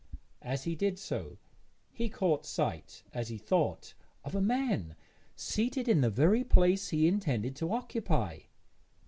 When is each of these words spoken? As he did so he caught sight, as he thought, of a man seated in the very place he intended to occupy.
As 0.41 0.63
he 0.63 0.73
did 0.75 0.97
so 0.97 1.37
he 1.91 2.09
caught 2.09 2.43
sight, 2.43 3.03
as 3.13 3.27
he 3.27 3.37
thought, 3.37 3.93
of 4.23 4.33
a 4.33 4.41
man 4.41 4.95
seated 5.35 5.87
in 5.87 6.01
the 6.01 6.09
very 6.09 6.43
place 6.43 6.89
he 6.89 7.07
intended 7.07 7.55
to 7.57 7.71
occupy. 7.71 8.39